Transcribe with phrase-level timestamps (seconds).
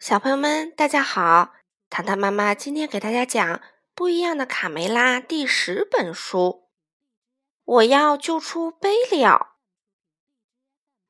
[0.00, 1.52] 小朋友们，大家好！
[1.90, 3.46] 糖糖妈妈今天给大家讲
[3.94, 6.70] 《不一样的卡梅拉》第十本书。
[7.66, 9.56] 我要救出贝利奥，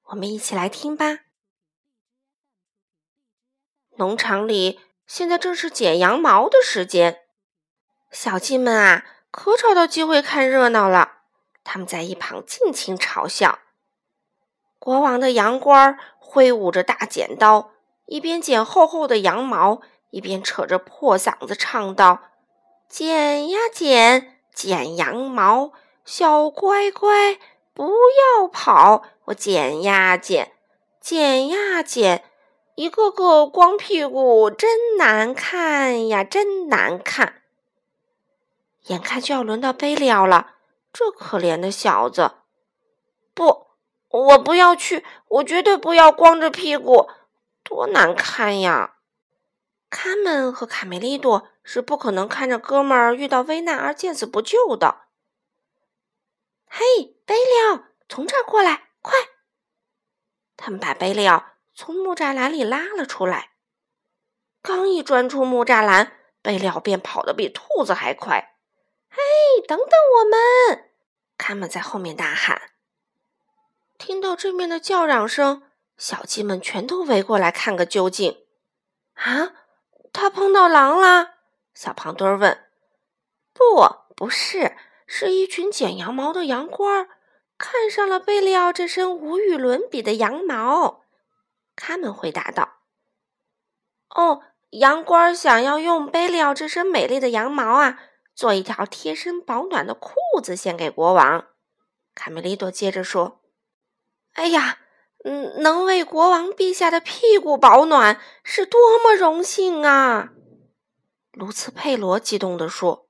[0.06, 1.20] 我们一起来听吧。
[3.90, 7.20] 农场里现在正是剪羊毛的时间，
[8.10, 11.18] 小鸡们啊，可找到机会看热闹了。
[11.62, 13.60] 他们在一旁尽情嘲笑。
[14.80, 17.70] 国王的羊倌挥舞着大剪刀。
[18.10, 22.22] 一边剪厚厚的羊毛，一边扯着破嗓子唱道
[22.90, 25.70] ：“剪呀剪，剪羊毛，
[26.04, 27.38] 小乖乖
[27.72, 27.88] 不
[28.40, 30.50] 要跑，我剪呀剪，
[31.00, 32.24] 剪呀剪，
[32.74, 37.42] 一个个光屁股真难看呀，真难看。”
[38.86, 40.54] 眼看就要轮到贝利奥了，
[40.92, 42.32] 这可怜的小子，
[43.32, 43.68] 不，
[44.08, 47.08] 我不要去，我绝对不要光着屁股。
[47.70, 48.96] 多难看呀！
[49.90, 55.02] 卡门和卡梅利多是不可能看着哥们儿遇到危难而见死不救的。
[56.68, 56.84] 嘿，
[57.24, 59.16] 贝利奥，从这儿过来，快！
[60.56, 63.52] 他们把贝利奥从木栅栏里拉了出来。
[64.60, 68.56] 刚一钻出木栅栏，贝利奥便跑得比兔子还快。
[69.08, 69.16] 嘿，
[69.68, 70.90] 等等我们！
[71.38, 72.72] 卡门在后面大喊。
[73.96, 75.69] 听到这面的叫嚷声。
[76.00, 78.38] 小鸡们全都围过来看个究竟。
[79.12, 79.52] 啊，
[80.14, 81.34] 他碰到狼了？
[81.74, 82.68] 小胖墩儿问。
[83.52, 87.10] 不，不是，是一群剪羊毛的羊倌儿
[87.58, 91.02] 看上了贝利奥这身无与伦比的羊毛。
[91.76, 92.78] 他们回答道
[94.08, 98.00] ：“哦，羊倌儿想要用贝利奥这身美丽的羊毛啊，
[98.34, 101.48] 做一条贴身保暖的裤子献给国王。”
[102.16, 103.42] 卡梅利多接着说
[104.32, 104.78] ：“哎呀！”
[105.24, 110.30] 嗯，能为国王陛下的屁股保暖是多么荣幸啊！
[111.32, 113.06] 卢茨佩罗激动地说。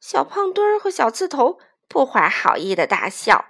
[0.00, 3.44] 小胖墩儿和小刺头不怀好意的大笑。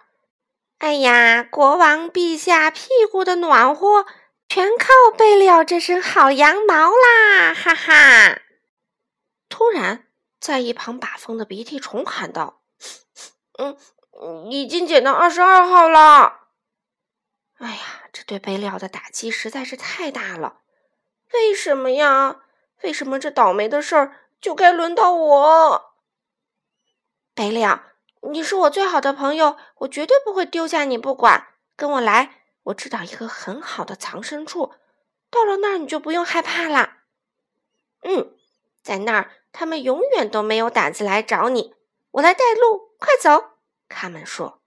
[0.78, 4.04] 哎呀，国王陛下屁股的暖和
[4.48, 7.54] 全靠贝利奥这身好羊毛啦！
[7.54, 8.42] 哈哈！
[9.48, 12.60] 突然，在一旁把风的鼻涕虫喊道
[13.58, 13.78] ：“嗯，
[14.50, 16.40] 已经剪到二十二号了。”
[17.62, 20.62] 哎呀，这对贝利奥的打击实在是太大了！
[21.32, 22.40] 为什么呀？
[22.82, 25.94] 为什么这倒霉的事儿就该轮到我？
[27.36, 27.80] 贝利奥，
[28.32, 31.50] 你是我最好的朋友，我绝对不会丢下你不管。
[31.76, 34.74] 跟我来，我知道一个很好的藏身处，
[35.30, 37.04] 到了那儿你就不用害怕啦。
[38.00, 38.34] 嗯，
[38.82, 41.76] 在那儿他们永远都没有胆子来找你。
[42.10, 43.58] 我来带路，快走！
[43.88, 44.60] 他们说。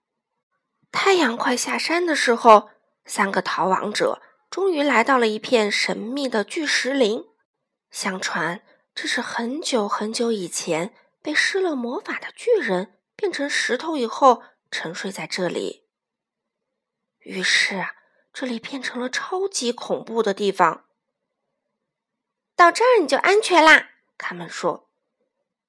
[0.94, 2.70] 太阳快下山的时候。
[3.06, 7.26] 三个逃亡者终于来到了一片神秘的巨石林。
[7.92, 8.62] 相传，
[8.94, 15.86] 这是很久很久以前被施了魔法的巨人变成石头以后沉睡在这里。
[17.20, 17.96] 于是啊，
[18.34, 20.86] 这里变成了超级恐怖的地方。
[22.56, 24.90] 到这儿你就安全啦，他们说。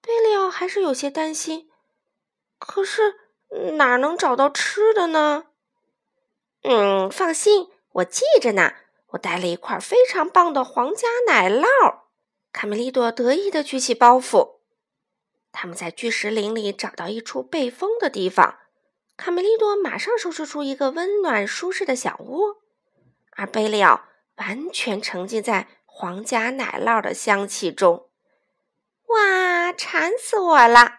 [0.01, 1.69] 贝利奥还是有些担心，
[2.59, 3.17] 可是
[3.77, 5.47] 哪能找到吃的呢？
[6.69, 8.73] 嗯，放心，我记着呢。
[9.11, 11.65] 我带了一块非常棒的皇家奶酪。
[12.53, 14.57] 卡梅利多得意的举起包袱。
[15.53, 18.59] 他们在巨石林里找到一处背风的地方。
[19.17, 22.57] 卡梅利多马上收拾出一个温暖舒适的小窝，
[23.31, 24.03] 而贝利奥
[24.37, 28.11] 完全沉浸在皇家奶酪的香气中。
[29.07, 30.99] 哇，馋死我了！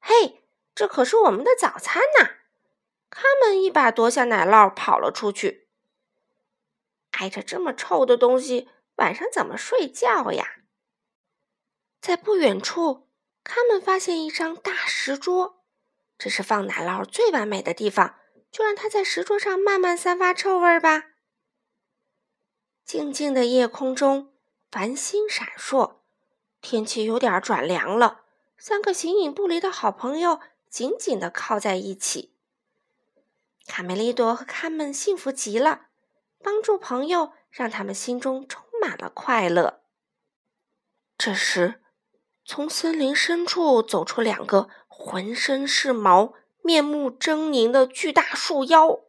[0.00, 0.42] 嘿，
[0.74, 2.30] 这可是我们的早餐呢。
[3.14, 5.68] 他们一把夺下奶酪，跑了出去。
[7.12, 10.62] 挨着这么臭的东西，晚上怎么睡觉呀？
[12.00, 13.08] 在不远处，
[13.44, 15.62] 他们发现一张大石桌，
[16.16, 18.16] 这是放奶酪最完美的地方。
[18.50, 21.04] 就让它在石桌上慢慢散发臭味吧。
[22.84, 24.34] 静静的夜空中，
[24.70, 25.96] 繁星闪烁，
[26.60, 28.24] 天气有点转凉了。
[28.58, 30.38] 三个形影不离的好朋友
[30.68, 32.31] 紧紧的靠在一起。
[33.66, 35.86] 卡梅利多和他们幸福极了，
[36.42, 39.80] 帮助朋友让他们心中充满了快乐。
[41.16, 41.80] 这时，
[42.44, 49.00] 从森林深处走出两个浑身是毛、面目狰狞的巨大树妖，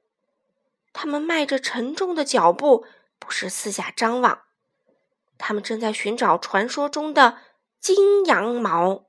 [0.94, 2.86] 他们迈着沉重的脚步，
[3.18, 4.44] 不时四下张望。
[5.40, 7.40] 他们正在寻找传说中的
[7.80, 9.08] 金羊毛。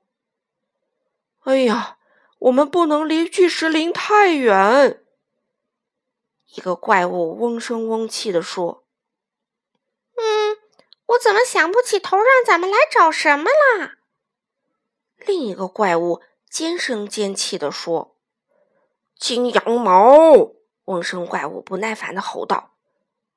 [1.43, 1.97] 哎呀，
[2.39, 5.04] 我们不能离巨石林太远。
[6.55, 8.85] 一个怪物嗡声嗡气地说
[10.15, 10.57] ：“嗯，
[11.07, 13.97] 我怎么想不起头让咱们来找什么啦？
[15.17, 18.15] 另一个怪物尖声尖气地说
[19.19, 20.53] ：“金羊毛！”
[20.85, 22.75] 嗡声怪物不耐烦地吼道：“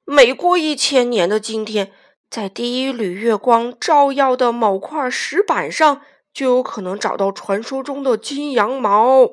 [0.05, 1.93] 每过一千年的今天，
[2.31, 9.33] 在第一缕月光照耀的某块石板上，就有可能找到传说中的金羊毛。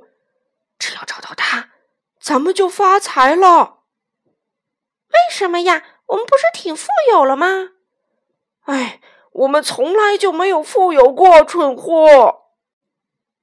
[0.79, 1.71] 只要找到它，
[2.25, 3.81] 咱们就发财了。”
[5.13, 5.83] 为什么呀？
[6.07, 7.73] 我们不是挺富有了吗？
[8.63, 8.99] 哎，
[9.31, 12.47] 我们从来就没有富有过，蠢货！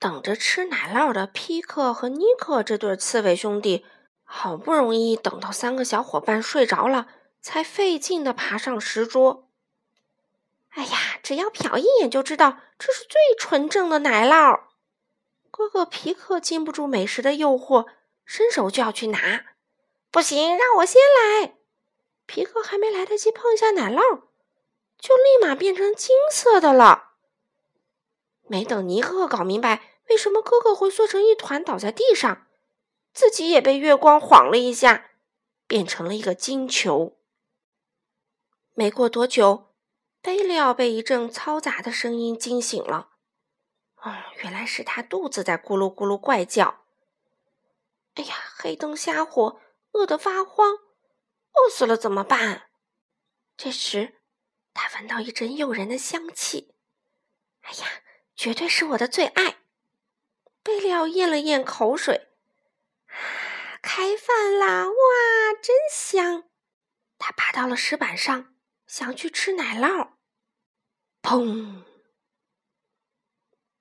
[0.00, 3.86] 等着吃奶酪的皮克和尼克这对刺猬兄弟，
[4.24, 7.06] 好不容易等到三个小伙伴睡着了，
[7.40, 9.48] 才费劲的爬上石桌。
[10.70, 14.62] 哎呀，只要瞟一眼就知道这是最纯正的奶酪。
[15.52, 17.86] 哥哥皮克禁不住美食的诱惑，
[18.24, 19.46] 伸手就要去拿。
[20.10, 21.56] 不行，让我先来。
[22.26, 24.22] 皮克还没来得及碰一下奶酪。
[24.98, 27.14] 就立马变成金色的了。
[28.42, 32.46] 没等尼克搞明白为什么哥哥会缩成一团倒在地上，
[33.12, 35.10] 自己也被月光晃了一下，
[35.66, 37.18] 变成了一个金球。
[38.74, 39.74] 没过多久，
[40.20, 43.08] 贝利奥被一阵嘈杂的声音惊醒了。
[44.02, 46.81] 哦，原来是他肚子在咕噜咕噜怪叫。
[48.14, 49.60] 哎呀，黑灯瞎火，
[49.92, 52.70] 饿得发慌，饿死了怎么办？
[53.56, 54.18] 这时。
[54.74, 56.74] 他闻到一阵诱人的香气，
[57.60, 58.02] 哎呀，
[58.34, 59.58] 绝对是我的最爱！
[60.62, 62.30] 贝利奥咽了咽口水，
[63.06, 63.14] 啊，
[63.82, 64.86] 开饭啦！
[64.86, 64.94] 哇，
[65.62, 66.44] 真香！
[67.18, 68.54] 他爬到了石板上，
[68.86, 70.12] 想去吃奶酪。
[71.20, 71.84] 砰！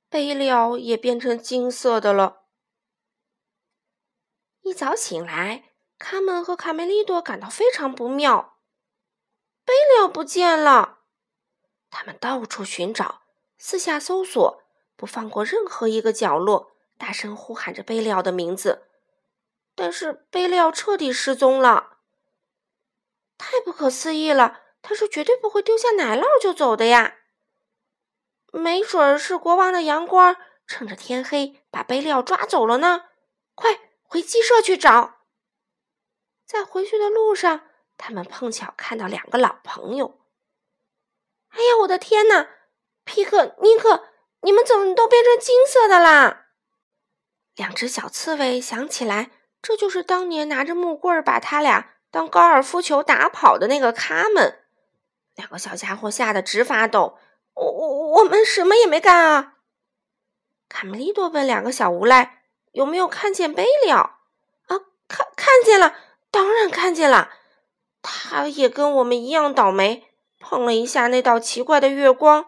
[0.09, 2.40] 贝利奥也变成金色的了。
[4.61, 8.57] 一早醒来，卡门和卡梅利多感到非常不妙。
[9.65, 10.99] 贝利奥不见了，
[11.89, 13.21] 他们到处寻找，
[13.57, 14.63] 四下搜索，
[14.95, 18.87] 不放过任何一个角落，大声呼喊着贝利奥的名字。
[19.73, 21.97] 但是贝利奥彻底失踪了，
[23.37, 24.59] 太不可思议了！
[24.83, 27.17] 他是绝对不会丢下奶酪就走的呀。
[28.51, 30.35] 没准儿是国王的洋官
[30.65, 33.05] 趁着天黑把贝利奥抓走了呢。
[33.53, 35.21] 快回鸡舍去找！
[36.45, 37.61] 在回去的路上。
[37.95, 40.19] 他们碰巧看到两个老朋友。
[41.51, 42.49] 哎呀，我的天哪！
[43.05, 44.09] 皮克、尼克，
[44.41, 46.47] 你们怎么都变成金色的啦？
[47.55, 49.31] 两只小刺猬想起来，
[49.61, 54.65] 这就是当年拿着木棍把他俩当高尔夫球打跑的那个卡门。
[55.35, 57.17] 两个小家伙吓得直发抖。
[57.53, 59.59] 我、我、我们什么也没干啊！
[60.67, 62.40] 卡梅利多问两个小无赖
[62.71, 64.17] ：“有没有看见贝利奥？”
[64.67, 65.95] 啊，看看见了，
[66.29, 67.29] 当然看见了。
[68.01, 70.07] 他也跟我们一样倒霉，
[70.39, 72.47] 碰了一下那道奇怪的月光，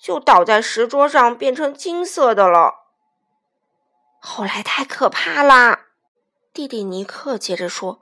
[0.00, 2.74] 就倒在石桌上，变成金色的了。
[4.20, 5.86] 后来太可怕啦！
[6.52, 8.00] 弟弟尼克接着说：“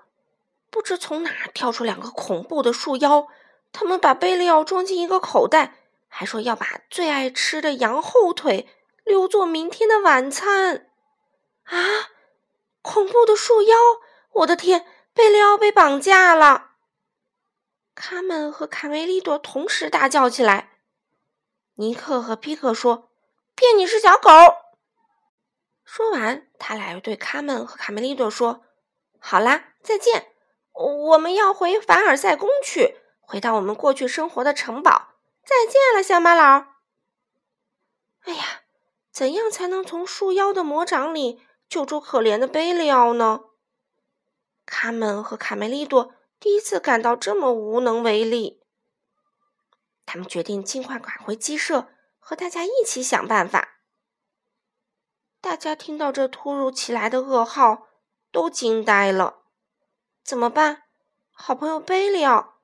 [0.70, 3.26] 不知从哪跳出两个恐怖的树妖，
[3.70, 5.74] 他们把贝利奥装进一个口袋，
[6.08, 8.66] 还说要把最爱吃的羊后腿
[9.04, 10.88] 留作明天的晚餐。”
[11.66, 12.10] 啊！
[12.82, 13.76] 恐怖的树妖！
[14.32, 16.72] 我的天，贝利奥被绑架了！
[17.94, 20.78] 卡门和卡梅利多同时大叫起来。
[21.74, 23.10] 尼克和皮克说
[23.56, 24.30] ：“骗你是小狗。”
[25.84, 28.64] 说完，他俩又对卡门和卡梅利多说
[29.18, 30.32] ：“好啦，再见，
[30.72, 35.14] 我们要回凡尔赛宫去，回到我们过去生活的城堡。
[35.44, 36.66] 再见了，乡巴佬。”
[38.24, 38.62] 哎呀，
[39.10, 43.40] 怎样才能从树妖的魔掌里救出可怜的贝利奥呢？
[44.64, 46.14] 卡门和卡梅利多。
[46.38, 48.62] 第一次感到这么无能为力，
[50.04, 53.80] 他们决定尽快赶回鸡舍，和大家一起想办法。
[55.40, 57.86] 大家听到这突如其来的噩耗，
[58.30, 59.38] 都惊呆了。
[60.22, 60.82] 怎么办？
[61.32, 62.58] 好朋友贝利奥，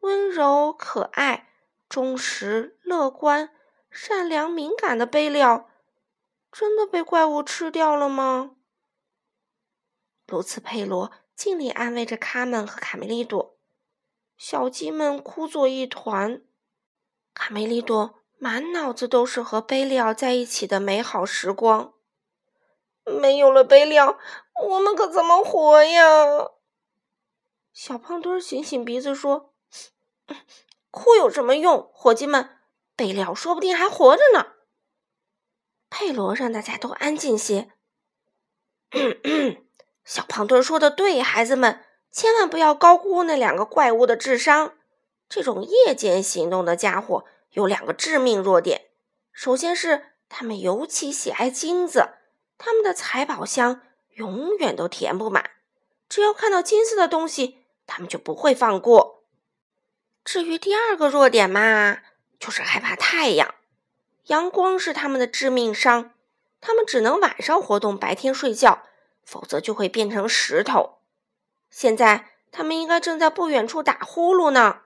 [0.00, 1.48] 温柔、可爱、
[1.88, 3.50] 忠实、乐观、
[3.90, 5.70] 善良、敏感的贝利奥，
[6.58, 8.52] 真的被怪物吃掉了吗？
[10.26, 11.12] 卢茨佩罗。
[11.34, 13.58] 尽力安慰着卡门和卡梅利多，
[14.38, 16.42] 小鸡们哭作一团。
[17.34, 21.92] 卡梅利多满脑子都是和贝利奥在一起的美好时光。
[23.04, 24.18] 没有了贝利奥，
[24.66, 26.04] 我们可怎么活呀？
[27.74, 29.52] 小胖墩醒醒鼻子说
[30.90, 31.90] ：“哭有什么用？
[31.92, 32.58] 伙计们，
[32.96, 34.54] 贝利奥说不定还活着呢。”
[35.98, 37.70] 佩罗让大家都安静些。
[40.04, 44.74] 小胖墩说的对，孩子们千万不要高估那两个怪物的智商。
[45.26, 48.90] 这种夜间行动的家伙有两个致命弱点：
[49.32, 52.10] 首先是他们尤其喜爱金子，
[52.58, 53.80] 他们的财宝箱
[54.16, 55.50] 永远都填不满，
[56.10, 59.24] 只要看到金色的东西，他们就不会放过。
[60.22, 62.00] 至于第二个弱点嘛，
[62.38, 63.54] 就是害怕太阳，
[64.26, 66.12] 阳光是他们的致命伤，
[66.60, 68.82] 他们只能晚上活动，白天睡觉，
[69.24, 70.98] 否则就会变成石头。
[71.70, 74.82] 现在他们应该正在不远处打呼噜呢。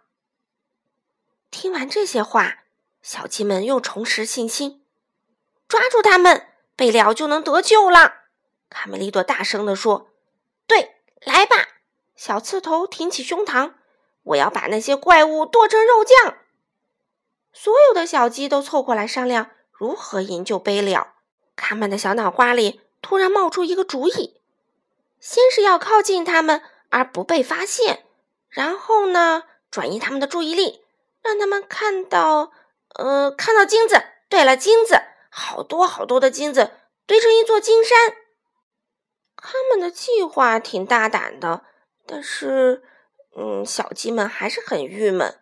[1.51, 2.65] 听完这些话，
[3.03, 4.85] 小鸡们又重拾信心，
[5.67, 8.15] 抓住他们，贝利奥就能得救了。
[8.69, 10.11] 卡梅利多大声地说
[10.69, 11.57] ：“对，来吧！”
[12.15, 13.73] 小刺头挺起胸膛，
[14.23, 16.37] 我要把那些怪物剁成肉酱。
[18.00, 21.09] 所有的小鸡都凑过来商量如何营救贝利奥。
[21.54, 24.40] 卡门的小脑瓜里突然冒出一个主意：
[25.21, 28.07] 先是要靠近他们而不被发现，
[28.49, 30.83] 然后呢，转移他们的注意力。
[31.23, 32.52] 让他们看到，
[32.95, 34.02] 呃，看到金子。
[34.30, 36.71] 对了，金子，好多好多的金子
[37.04, 37.99] 堆成一座金山。
[39.37, 41.64] 他们的计划挺大胆的，
[42.07, 42.83] 但是，
[43.37, 45.38] 嗯，小鸡们还是很郁闷。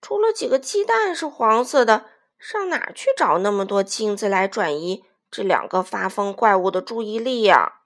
[0.00, 2.06] 除了几个鸡蛋是黄色的，
[2.38, 7.80] 上哪去找那么多金子来转移这两个发疯怪物的注意力呀？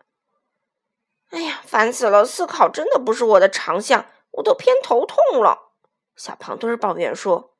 [1.30, 2.24] 哎呀，烦死了！
[2.24, 5.72] 思考真的不是我的长项，我都偏头痛了。
[6.14, 7.56] 小胖墩抱怨说：“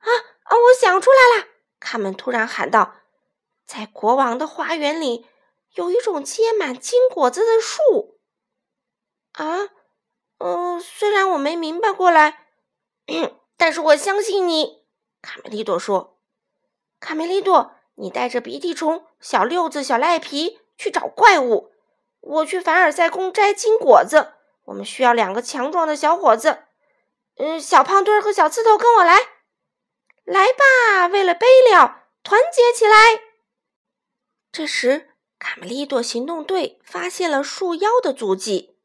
[0.00, 0.08] 啊
[0.42, 0.56] 啊！
[0.56, 1.46] 我想出来了！”
[1.80, 2.96] 卡门突然喊道
[3.64, 5.26] ：“在国王的花园里
[5.76, 8.18] 有一种结满金果子的树。”
[9.32, 9.70] 啊，
[10.38, 12.48] 嗯，虽然我没明白过来，
[13.56, 14.84] 但是我相信你。”
[15.22, 16.18] 卡梅利多说
[17.00, 21.72] ：“卡梅利多，你带着鼻涕虫、小六子、小赖皮去找怪物，
[22.20, 24.34] 我去凡尔赛宫摘金果子。
[24.64, 26.64] 我们需要两个强壮的小伙子。”
[27.38, 29.14] 嗯，小胖墩和小刺头，跟我来，
[30.24, 31.06] 来吧！
[31.08, 32.96] 为了贝利奥，团结起来。
[34.50, 38.78] 这时，卡梅利多行动队发现了树妖的足迹。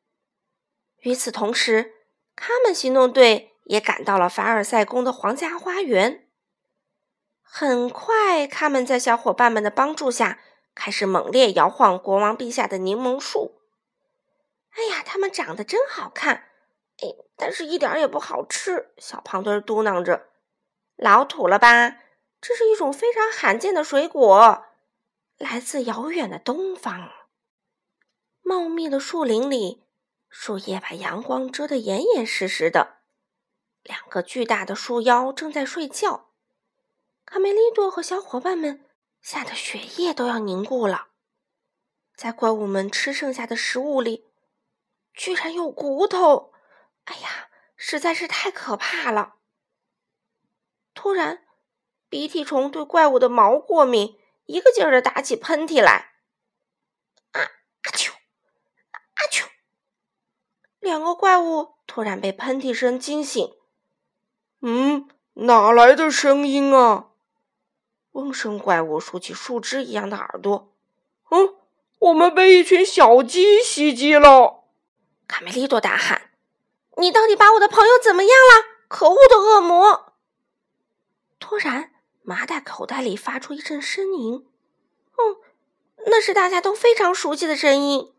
[0.98, 1.94] 与此同时，
[2.36, 6.28] 他们行动队也赶到了凡尔赛宫的皇家花园。
[7.42, 10.40] 很快，他们在小伙伴们的帮助下，
[10.74, 13.62] 开始猛烈摇晃国王陛下的柠檬树。
[14.72, 16.46] 哎呀，它们长得真好看！
[17.02, 18.94] 哎，但是一点也不好吃。
[18.98, 20.30] 小胖墩嘟囔着
[20.96, 21.98] ：“老土了吧？
[22.40, 24.66] 这是一种非常罕见的水果，
[25.38, 27.12] 来自遥远的东方。
[28.44, 29.84] 茂密的树林里，
[30.30, 33.01] 树叶把阳光遮得严严实实的。
[33.84, 36.30] 两个巨大的树妖正在睡觉。
[37.26, 38.86] 卡梅利多和小伙伴们
[39.22, 41.08] 吓得血液都要凝固了。
[42.16, 44.28] 在怪物们吃剩下的食物里，
[45.14, 46.54] 居然有骨头！”
[47.06, 49.36] 哎呀，实在是太可怕了！
[50.94, 51.48] 突然，
[52.10, 56.12] 鼻涕虫对怪物的毛过敏，一个劲儿的打起喷嚏来。
[57.32, 57.42] 啊
[57.84, 58.14] 阿丘，
[58.92, 59.48] 阿丘！
[60.80, 63.56] 两个怪物突然被喷嚏声惊醒。
[64.62, 67.08] 嗯，哪来的声音啊？
[68.12, 70.74] 嗡声怪物竖起树枝一样的耳朵。
[71.30, 71.56] 嗯，
[72.00, 74.66] 我们被一群小鸡袭击了！
[75.28, 76.30] 卡梅利多大喊。
[76.98, 78.66] 你到底把我的朋友怎么样了？
[78.88, 80.14] 可恶的恶魔！
[81.40, 81.92] 突然，
[82.22, 84.46] 麻袋口袋里发出一阵呻吟。
[85.18, 85.38] 嗯，
[86.08, 88.14] 那是大家都非常熟悉的声音。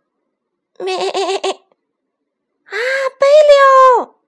[0.79, 0.97] 咩！
[0.97, 2.73] 啊，
[3.21, 4.19] 贝利奥！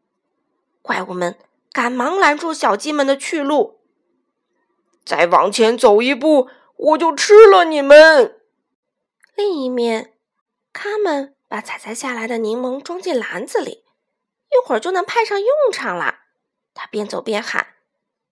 [0.83, 1.39] 怪物们
[1.75, 3.81] 赶忙拦住小鸡们的去路。
[5.05, 8.41] 再往前走一步，我就吃了你们！
[9.35, 10.15] 另一面，
[10.73, 13.85] 他们把采摘下来的柠檬装进篮子里。
[14.53, 16.21] 一会儿就能派上用场了。
[16.75, 17.75] 他边走边喊：“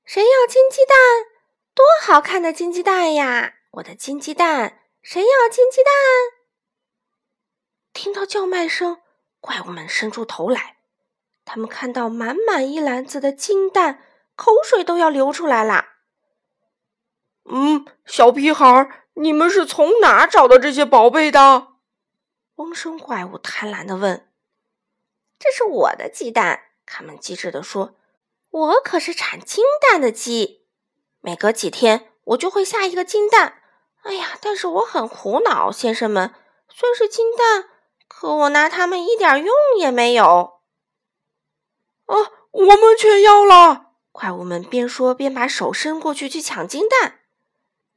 [0.07, 0.97] 谁要金鸡蛋？
[1.75, 3.55] 多好看的金鸡蛋呀！
[3.73, 5.93] 我的金鸡蛋，谁要金鸡蛋？”
[7.93, 9.03] 听到叫卖声，
[9.41, 10.77] 怪物们伸出头来。
[11.45, 14.03] 他们看到满满一篮子的金蛋，
[14.37, 15.87] 口水都要流出来了。
[17.45, 21.69] 嗯，小屁孩，你们是从哪找到这些宝贝的？
[22.57, 24.29] 嗡声怪物贪婪的问。
[25.39, 27.97] 这是我的鸡蛋，他们机智地说
[28.51, 30.67] ：“我可是产金蛋的鸡，
[31.21, 33.61] 每隔几天我就会下一个金蛋。
[34.05, 36.33] 哎呀，但是我很苦恼，先生们，
[36.69, 37.69] 虽然是金蛋，
[38.07, 40.62] 可我拿它们一点用也没有。”
[42.13, 43.93] 啊，我们全要了！
[44.13, 47.21] 怪物们边说边把手伸过去去抢金蛋。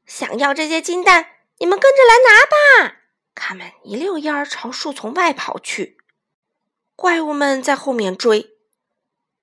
[0.06, 3.02] 想要这些金蛋，你们跟着来拿吧！
[3.36, 5.98] 他们一溜烟儿朝树丛外跑去。
[6.96, 8.56] 怪物们在后面追，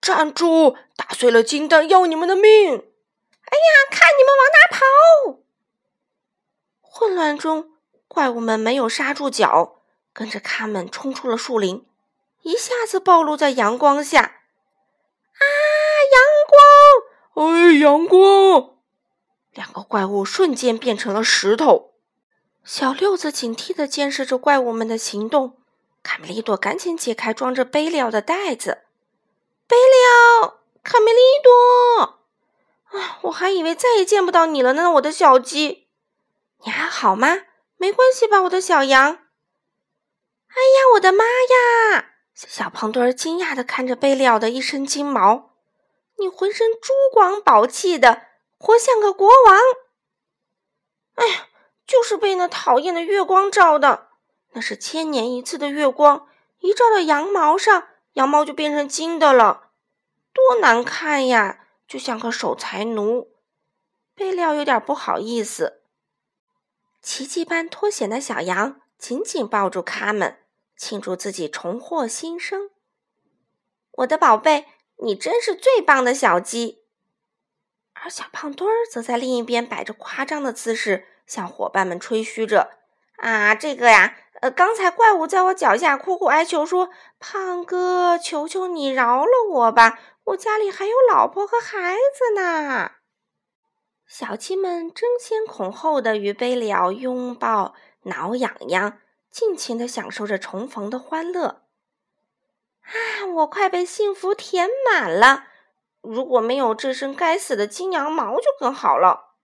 [0.01, 0.79] 站住！
[0.97, 2.43] 打碎了金蛋要你们的命！
[2.49, 4.81] 哎呀，看你们往哪跑！
[6.81, 7.73] 混乱中，
[8.09, 9.83] 怪物们没有刹住脚，
[10.15, 11.87] 跟着他们冲出了树林，
[12.41, 14.39] 一下子暴露在阳光下。
[15.43, 15.51] 啊，
[16.13, 17.53] 阳光！
[17.55, 18.77] 哎，阳光！
[19.53, 21.93] 两个怪物瞬间变成了石头。
[22.65, 25.59] 小六子警惕地监视着怪物们的行动。
[26.03, 28.83] 卡梅利多赶紧解开装着贝利奥的袋子。
[29.69, 35.87] 贝利奥，卡梅利多，啊，我还以为再也见不到你了呢，我的小鸡。
[36.65, 37.43] 你还好吗？
[37.77, 39.13] 没关系吧，我的小羊？
[39.13, 42.12] 哎呀，我的妈呀！
[42.35, 45.51] 小胖墩儿惊讶地看着贝利奥的一身金毛。
[46.19, 48.23] 你浑身珠光宝气的，
[48.59, 49.59] 活像个国王。
[51.15, 51.49] 哎呀，
[51.87, 54.09] 就是被那讨厌的月光照的。
[54.53, 56.29] 那是千年一次的月光，
[56.61, 59.71] 一照到羊毛上，羊毛就变成金的了，
[60.33, 61.61] 多难看呀！
[61.89, 63.33] 就像个守财奴。
[64.15, 65.83] 贝利奥有点不好意思。
[67.03, 70.39] 奇迹般脱险的小羊紧紧抱住卡门，
[70.77, 72.71] 庆祝自己重获新生。
[73.93, 74.67] 我的宝贝，
[75.05, 76.85] 你真是最棒的小鸡。
[77.95, 82.71] 而小胖墩儿则在另一边摆着夸张的姿势，向伙伴们吹嘘着
[83.19, 92.91] ：“啊，这个呀。”呃，刚才怪物在我脚下苦苦哀求说：“胖哥，求求你饶了我吧，我家里还有老婆和孩子呢。”
[94.05, 98.99] 小鸡们争先恐后的与贝里奥拥抱、挠痒痒，
[99.33, 101.65] 尽情的享受着重逢的欢乐。
[102.83, 105.47] 啊，我快被幸福填满了！
[106.01, 109.35] 如果没有这身该死的金羊毛就更好了。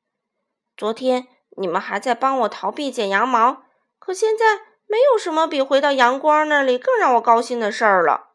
[0.76, 1.26] 昨天
[1.56, 3.64] 你们还在帮我逃避剪羊毛，
[3.98, 4.68] 可现在……
[4.90, 8.30] 没有什么比回到阳光那里更让我高兴的事儿了。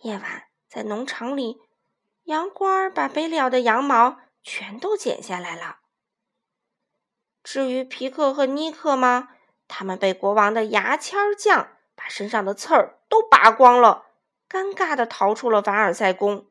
[0.00, 1.60] 夜晚，在农场里，
[2.24, 5.80] 阳光把贝利奥的羊毛全都剪下来了。
[7.44, 9.35] 至于皮克和尼克吗？
[9.68, 14.06] 他们被国王的牙签匠把身上的刺儿都拔光了，
[14.48, 16.46] 尴尬的逃出了凡尔赛宫。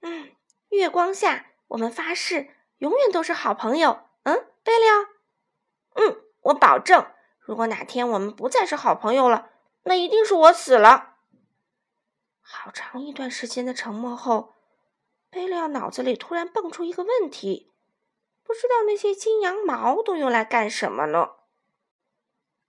[0.00, 0.30] 嗯，
[0.68, 4.00] 月光下，我们发誓永远都是好朋友。
[4.24, 5.02] 嗯，贝利奥。
[5.94, 6.22] 嗯。
[6.46, 7.10] 我保证，
[7.40, 9.50] 如果哪天我们不再是好朋友了，
[9.82, 11.16] 那一定是我死了。
[12.40, 14.54] 好长一段时间的沉默后，
[15.28, 17.72] 贝利奥脑子里突然蹦出一个问题：
[18.46, 21.44] 不知道那些金羊毛都用来干什么了？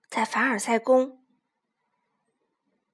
[0.09, 1.23] 在凡尔赛宫，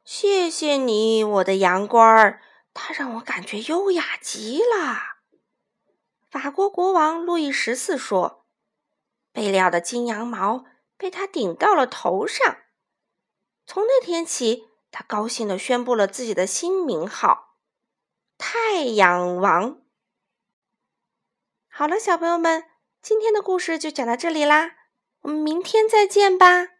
[0.04, 2.41] 谢谢你，我的羊倌儿，
[2.74, 5.19] 它让我感觉优雅极了。
[6.30, 8.46] 法国国王路易十四说
[9.32, 10.65] ：“贝利奥的金羊毛。”
[10.96, 12.60] 被他顶到了头上。
[13.65, 17.58] 从那天起，他高兴地宣布了自己的新名号——
[18.38, 19.82] 太阳王。
[21.67, 22.63] 好了，小朋友们，
[23.04, 24.76] 今天的故事就讲到这里啦，
[25.24, 26.73] 我们明天再见吧。